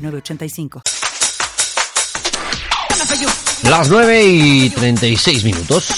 [0.00, 0.82] 906985.
[3.68, 5.88] Las 9 y 36 minutos.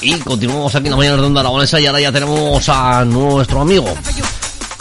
[0.00, 3.60] Y continuamos aquí en la mañana de Onda Aragonesa y ahora ya tenemos a nuestro
[3.62, 3.86] amigo,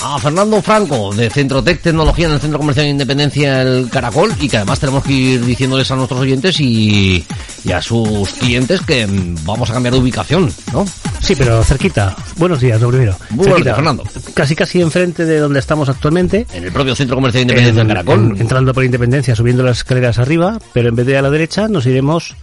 [0.08, 4.48] a Fernando Franco, de Centrotec Tecnología en el Centro Comercial de Independencia El Caracol, y
[4.48, 7.26] que además tenemos que ir diciéndoles a nuestros oyentes y,
[7.64, 10.86] y a sus clientes que mm, vamos a cambiar de ubicación, ¿no?
[11.22, 12.16] Sí, pero cerquita.
[12.38, 13.18] Buenos días, lo primero.
[13.32, 13.64] Muy cerquita.
[13.64, 14.04] días, Fernando.
[14.36, 16.46] Casi casi enfrente de donde estamos actualmente.
[16.54, 18.20] En el propio Centro Comercial de Independencia En- El Caracol.
[18.36, 21.68] en- entrando por Independencia, subiendo las escaleras arriba, pero en vez de a la derecha
[21.68, 22.36] nos iremos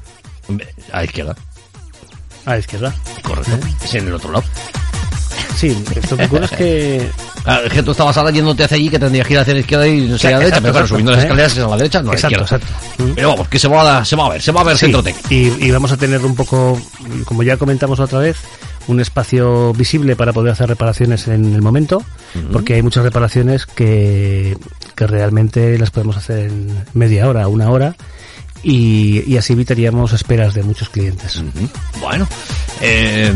[0.93, 1.37] A la izquierda,
[2.45, 2.93] a la izquierda.
[3.23, 3.53] correcto.
[3.85, 4.45] Es en el otro lado.
[5.57, 7.11] Sí, esto que ocurre es que
[7.45, 9.61] Ah, es que tú estabas ahora yéndote hacia allí que tendrías que ir hacia la
[9.61, 11.23] izquierda y no sé a la derecha, pero claro, subiendo las ¿eh?
[11.25, 12.67] escaleras es a la derecha, no a la Exacto, izquierda.
[12.67, 13.13] exacto.
[13.17, 14.87] Pero vamos, que se va a, se va a ver, se va a ver Sí,
[14.87, 15.17] Centrotec.
[15.31, 16.81] y, y vamos a tener un poco,
[17.25, 18.37] como ya comentamos otra vez,
[18.89, 22.03] un espacio visible para poder hacer reparaciones en el momento,
[22.53, 24.57] porque hay muchas reparaciones que,
[24.95, 27.97] que realmente las podemos hacer en media hora, una hora,
[28.63, 31.43] y, y así evitaríamos esperas de muchos clientes.
[32.01, 32.27] Bueno,
[32.81, 33.33] eh,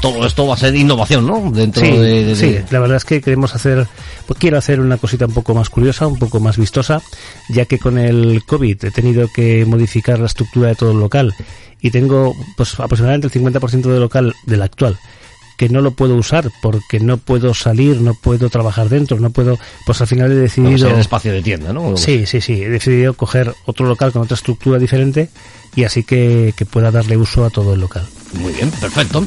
[0.00, 1.50] todo esto va a ser innovación, ¿no?
[1.50, 3.86] Dentro Sí, de, de- sí, la verdad es que queremos hacer,
[4.26, 7.00] pues quiero hacer una cosita un poco más curiosa, un poco más vistosa,
[7.48, 11.34] ya que con el COVID he tenido que modificar la estructura de todo el local
[11.80, 14.98] y tengo pues aproximadamente el 50% del local del actual
[15.58, 19.58] que no lo puedo usar porque no puedo salir, no puedo trabajar dentro, no puedo,
[19.84, 21.96] pues al final he decidido en espacio de tienda, ¿no?
[21.96, 22.62] Sí, sí, sí.
[22.62, 25.28] He decidido coger otro local con otra estructura diferente
[25.74, 28.06] y así que, que pueda darle uso a todo el local.
[28.34, 29.26] Muy bien, perfecto.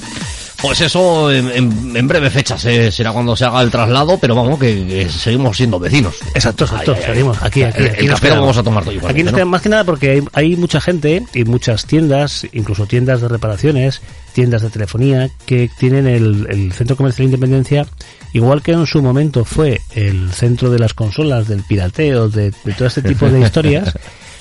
[0.62, 4.36] Pues eso en, en- en breve fecha se- será cuando se haga el traslado, pero
[4.36, 6.16] vamos, que, que seguimos siendo vecinos.
[6.36, 6.94] Exacto, exacto.
[6.98, 7.04] Ay.
[7.06, 7.82] Seguimos aquí, aquí.
[7.84, 9.12] El, aquí el café lo vamos a tomar todo igual.
[9.12, 9.38] Aquí nos ¿no?
[9.38, 13.28] queda más que nada porque hay, hay mucha gente y muchas tiendas, incluso tiendas de
[13.28, 14.02] reparaciones,
[14.34, 17.88] tiendas de telefonía, que tienen el, el Centro Comercial Independencia,
[18.34, 22.74] igual que en su momento fue el centro de las consolas, del pirateo, de, de
[22.74, 23.94] todo este tipo de historias,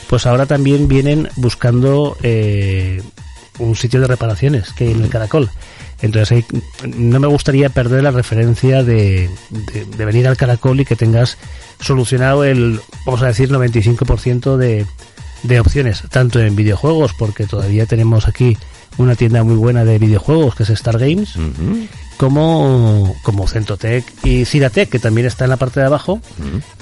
[0.08, 3.00] pues ahora también vienen buscando eh,
[3.60, 5.48] un sitio de reparaciones que hay en el Caracol.
[6.02, 6.44] Entonces
[6.96, 11.36] no me gustaría perder la referencia de, de- venir al Caracol y que tengas
[11.80, 14.86] solucionado el, vamos a decir, 95% de,
[15.42, 18.56] de opciones, tanto en videojuegos, porque todavía tenemos aquí
[18.98, 21.34] una tienda muy buena de videojuegos que es Star Games.
[22.20, 26.20] Como, como Centrotec y Ciratec, que también está en la parte de abajo,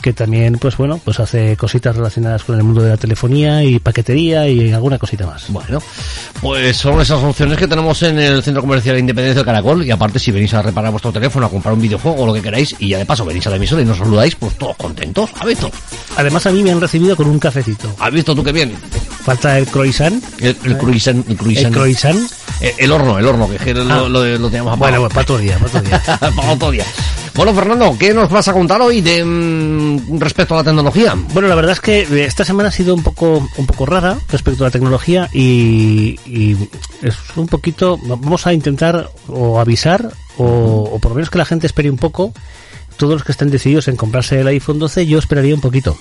[0.02, 3.78] que también, pues bueno, pues hace cositas relacionadas con el mundo de la telefonía y
[3.78, 5.48] paquetería y alguna cosita más.
[5.50, 5.80] Bueno,
[6.40, 9.86] pues son esas opciones que tenemos en el Centro Comercial de Independencia de Caracol.
[9.86, 12.42] Y aparte, si venís a reparar vuestro teléfono, a comprar un videojuego o lo que
[12.42, 15.30] queráis, y ya de paso venís a la emisora y nos saludáis, pues todos contentos.
[15.38, 15.70] ¿Has visto?
[16.16, 17.94] Además a mí me han recibido con un cafecito.
[18.00, 18.72] ¿Has visto tú qué bien?
[19.22, 20.20] Falta el croissant.
[20.40, 22.28] El, el croissant, el El croissant.
[22.60, 24.08] Eh, el horno, el horno, que lo, Ah.
[24.08, 25.02] lo, lo Bueno, apagado.
[25.02, 26.02] pues para otro día, para otro día.
[26.36, 26.84] Para otro día.
[27.34, 31.14] Bueno, Fernando, ¿qué nos vas a contar hoy de mm, respecto a la tecnología?
[31.32, 34.18] Bueno, la verdad es que eh, esta semana ha sido un poco un poco rara
[34.28, 36.56] respecto a la tecnología y, y
[37.02, 41.44] es un poquito vamos a intentar o avisar o, o por lo menos que la
[41.44, 42.32] gente espere un poco
[42.96, 45.96] todos los que estén decididos en comprarse el iPhone 12 yo esperaría un poquito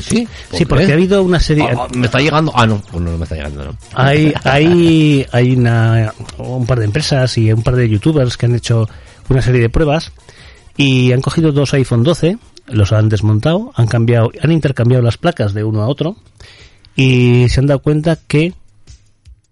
[0.00, 0.28] Sí.
[0.50, 0.92] ¿Por sí porque qué?
[0.92, 2.52] ha habido una serie Ah, ah, me está llegando.
[2.54, 3.64] Ah, no, pues no, no me está llegando.
[3.64, 3.78] No.
[3.94, 8.54] hay hay hay una, un par de empresas y un par de youtubers que han
[8.54, 8.88] hecho
[9.28, 10.12] una serie de pruebas
[10.76, 12.38] y han cogido dos iPhone 12
[12.68, 16.16] los han desmontado han cambiado han intercambiado las placas de uno a otro
[16.96, 18.54] y se han dado cuenta que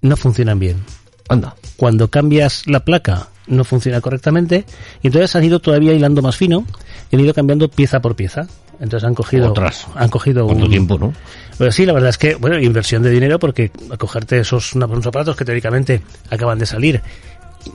[0.03, 0.85] no funcionan bien
[1.29, 1.57] Anda.
[1.77, 4.65] cuando cambias la placa no funciona correctamente
[5.03, 6.65] y entonces han ido todavía hilando más fino
[7.11, 8.49] y han ido cambiando pieza por pieza
[8.81, 9.87] entonces han cogido Otras.
[9.95, 11.13] han cogido ¿Cuánto un- tiempo, no?
[11.59, 15.37] pues sí, la verdad es que, bueno, inversión de dinero porque acogerte esos unos aparatos
[15.37, 17.01] que teóricamente acaban de salir,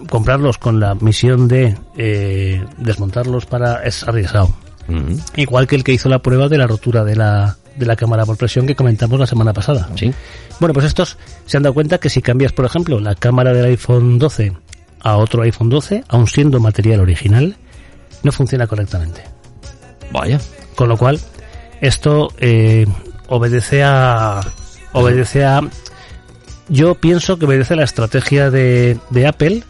[0.09, 4.53] comprarlos con la misión de eh, desmontarlos para es arriesgado.
[4.87, 5.19] Ujú.
[5.35, 8.25] Igual que el que hizo la prueba de la rotura de la, de la cámara
[8.25, 9.89] por presión que comentamos la semana pasada.
[9.95, 10.13] Sí.
[10.59, 13.65] Bueno, pues estos se han dado cuenta que si cambias, por ejemplo, la cámara del
[13.65, 14.53] iPhone 12
[15.01, 17.55] a otro iPhone 12, aun siendo material original,
[18.23, 19.23] no funciona correctamente.
[20.11, 20.39] Vaya.
[20.75, 21.19] Con lo cual,
[21.81, 22.85] esto eh,
[23.27, 24.41] obedece a.
[24.93, 25.61] Obedece a.
[26.69, 29.63] Yo pienso que obedece a la estrategia de, de Apple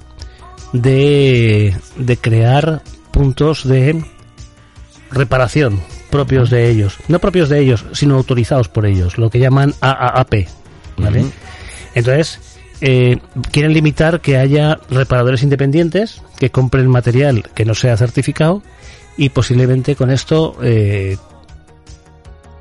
[0.74, 2.82] de, de crear
[3.12, 4.04] puntos de
[5.12, 5.82] reparación
[6.12, 6.98] propios de ellos.
[7.08, 10.48] No propios de ellos, sino autorizados por ellos, lo que llaman AAP.
[10.98, 11.26] ¿vale?
[11.96, 12.40] Entonces,
[12.82, 13.18] eh,
[13.52, 18.62] quieren limitar que haya reparadores independientes que compren material que no sea certificado
[19.18, 21.18] y posiblemente con esto, eh,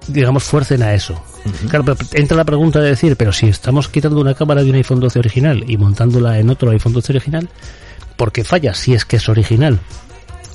[0.09, 1.23] digamos, fuercen a eso.
[1.69, 4.77] Claro, pero entra la pregunta de decir, pero si estamos quitando una cámara de un
[4.77, 7.49] iPhone 12 original y montándola en otro iPhone 12 original,
[8.17, 9.81] ¿por qué falla si es que es original?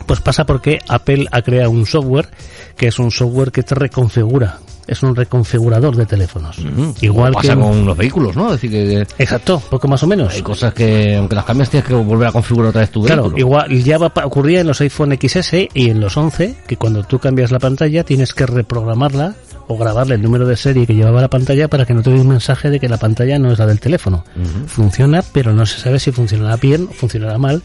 [0.05, 2.29] Pues pasa porque Apple ha creado un software
[2.77, 6.57] que es un software que te reconfigura es un reconfigurador de teléfonos.
[7.01, 8.51] Igual pasa con los vehículos, ¿no?
[8.51, 10.33] decir que, Exacto, poco más o menos.
[10.33, 13.33] Hay cosas que, aunque las cambias, tienes que volver a configurar otra vez tu claro,
[13.35, 17.19] igual ya va, ocurría en los iPhone XS y en los 11, que cuando tú
[17.19, 19.35] cambias la pantalla tienes que reprogramarla
[19.67, 22.19] o grabarle el número de serie que llevaba la pantalla para que no te dé
[22.19, 24.23] un mensaje de que la pantalla no es la del teléfono.
[24.67, 27.63] Funciona, pero no se sabe si funcionará bien o funcionará mal.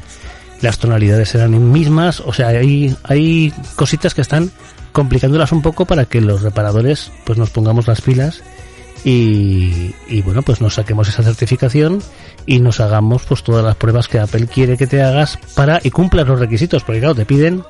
[0.63, 4.51] Las tonalidades serán mismas, o sea, hay, hay cositas que están
[4.93, 8.43] complicándolas un poco para que los reparadores pues nos pongamos las pilas
[9.05, 12.03] y, bueno pues nos saquemos esa certificación
[12.47, 15.91] y nos hagamos pues todas las pruebas que Apple quiere que te hagas para y
[15.91, 17.63] cumplas los requisitos porque claro te piden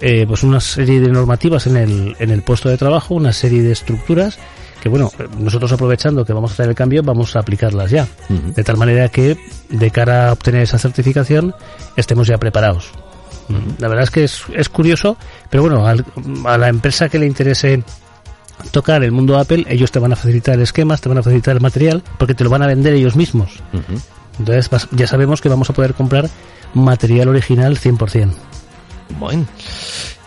[0.00, 3.62] eh, pues una serie de normativas en el, en el puesto de trabajo una serie
[3.62, 4.38] de estructuras
[4.84, 8.06] que bueno nosotros aprovechando que vamos a hacer el cambio vamos a aplicarlas ya.
[8.28, 9.38] De tal manera que
[9.70, 11.54] de cara a obtener esa certificación
[11.96, 12.90] estemos ya preparados.
[13.78, 15.16] La verdad es que es, es curioso,
[15.48, 17.82] pero bueno, a la empresa que le interese
[18.72, 21.62] tocar el mundo Apple, ellos te van a facilitar esquemas, te van a facilitar el
[21.62, 23.62] material, porque te lo van a vender ellos mismos.
[24.38, 26.28] Entonces ya sabemos que vamos a poder comprar
[26.74, 28.32] material original 100%.
[29.18, 29.46] Bueno.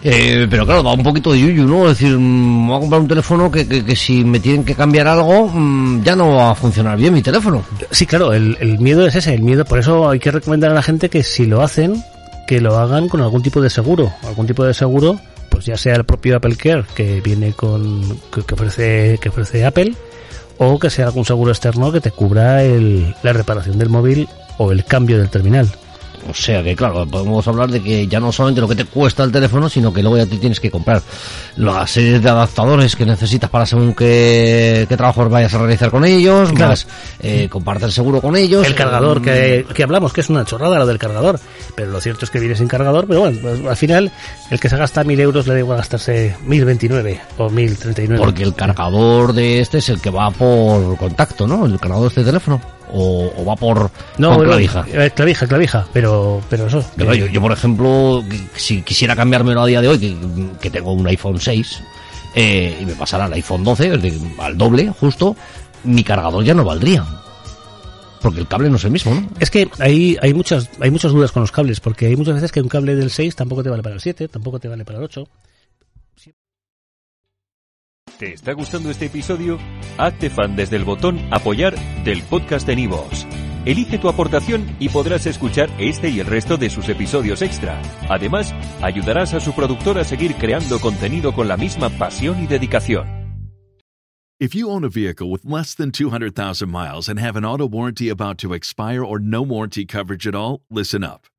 [0.04, 1.90] Eh, pero claro, da un poquito de yuyu, ¿no?
[1.90, 5.08] Es decir, mm, voy a comprar un teléfono que, que, si me tienen que cambiar
[5.08, 7.64] algo, mm, ya no va a funcionar bien mi teléfono.
[7.90, 10.84] Sí, claro, el, miedo es ese, el miedo, por eso hay que recomendar a la
[10.84, 12.04] gente que si lo hacen,
[12.48, 15.20] que lo hagan con algún tipo de seguro, algún tipo de seguro,
[15.50, 19.96] pues ya sea el propio Apple Care que viene con que, ofrece que ofrece Apple
[20.58, 24.28] o que sea algún seguro externo que te cubra el, la reparación del móvil
[24.58, 25.70] o el cambio del terminal.
[26.30, 29.24] O sea que, claro, podemos hablar de que ya no solamente lo que te cuesta
[29.24, 31.02] el teléfono, sino que luego ya te tienes que comprar
[31.56, 36.06] la serie de adaptadores que necesitas para según qué, qué trabajos vayas a realizar con
[36.06, 36.88] ellos, más
[37.20, 38.66] eh, compartir seguro con ellos.
[38.66, 41.40] El cargador que, que, hablamos, que es una chorrada lo del cargador,
[41.76, 44.12] pero lo cierto es que viene sin cargador, pero bueno, pues, al final
[44.52, 48.02] el que se gasta mil euros le da igual gastarse mil veintinueve o mil treinta
[48.02, 48.24] y nueve.
[48.24, 51.66] Porque el cargador de este es el que va por contacto, ¿no?
[51.66, 54.86] El cargador de este teléfono o, va por, no, clavija?
[54.92, 56.84] Eh, clavija, clavija, pero, pero eso.
[56.98, 58.24] yo, por ejemplo,
[58.56, 60.18] si quisiera cambiármelo a día de hoy,
[60.60, 61.84] que, tengo un iPhone 6,
[62.36, 63.92] eh, y me pasara al iPhone 12,
[64.40, 65.36] al doble, justo,
[65.84, 67.06] mi cargador ya no valdría.
[68.22, 69.30] Porque el cable no es el mismo, ¿no?
[69.40, 72.52] Es que hay, hay, muchas, hay muchas dudas con los cables, porque hay muchas veces
[72.52, 74.98] que un cable del 6 tampoco te vale para el 7, tampoco te vale para
[74.98, 75.28] el 8.
[78.18, 79.60] ¿Te está gustando este episodio?
[80.00, 83.28] Hazte fan desde el botón Apoyar del podcast de Nivos.
[83.64, 87.80] Elige tu aportación y podrás escuchar este y el resto de sus episodios extra.
[88.10, 93.06] Además, ayudarás a su productor a seguir creando contenido con la misma pasión y dedicación.
[94.40, 98.10] If you own a vehicle with less than 200,000 miles and have an auto warranty
[98.10, 101.28] about to expire or no warranty coverage at all, listen up.